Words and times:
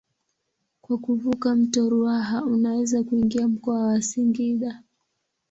Kwa 0.81 0.97
kuvuka 0.97 1.55
mto 1.55 1.89
Ruaha 1.89 2.43
unaweza 2.45 3.03
kuingia 3.03 3.47
mkoa 3.47 3.83
wa 3.83 4.01
Singida. 4.01 4.83